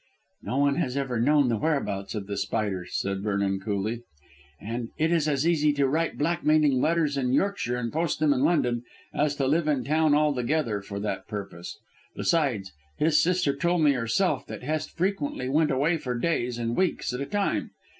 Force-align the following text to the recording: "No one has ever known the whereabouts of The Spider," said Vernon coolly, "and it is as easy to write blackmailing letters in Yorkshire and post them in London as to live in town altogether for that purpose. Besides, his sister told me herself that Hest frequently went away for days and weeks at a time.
"No 0.41 0.57
one 0.57 0.77
has 0.77 0.97
ever 0.97 1.19
known 1.19 1.47
the 1.47 1.57
whereabouts 1.57 2.15
of 2.15 2.25
The 2.25 2.35
Spider," 2.35 2.87
said 2.89 3.21
Vernon 3.21 3.59
coolly, 3.59 4.01
"and 4.59 4.89
it 4.97 5.11
is 5.11 5.27
as 5.27 5.47
easy 5.47 5.71
to 5.73 5.87
write 5.87 6.17
blackmailing 6.17 6.81
letters 6.81 7.17
in 7.17 7.33
Yorkshire 7.33 7.75
and 7.77 7.93
post 7.93 8.19
them 8.19 8.33
in 8.33 8.39
London 8.41 8.81
as 9.13 9.35
to 9.35 9.45
live 9.45 9.67
in 9.67 9.83
town 9.83 10.15
altogether 10.15 10.81
for 10.81 10.99
that 11.01 11.27
purpose. 11.27 11.77
Besides, 12.15 12.71
his 12.97 13.21
sister 13.21 13.55
told 13.55 13.83
me 13.83 13.91
herself 13.91 14.47
that 14.47 14.63
Hest 14.63 14.89
frequently 14.89 15.47
went 15.47 15.69
away 15.69 15.97
for 15.97 16.15
days 16.17 16.57
and 16.57 16.75
weeks 16.75 17.13
at 17.13 17.21
a 17.21 17.27
time. 17.27 17.69